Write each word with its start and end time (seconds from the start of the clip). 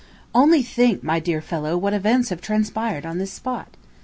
Only 0.33 0.63
think, 0.63 1.03
my 1.03 1.19
dear 1.19 1.41
fellow, 1.41 1.77
what 1.77 1.93
events 1.93 2.29
have 2.29 2.41
transpired 2.41 3.05
on 3.05 3.19
this 3.19 3.31
spot. 3.33 3.77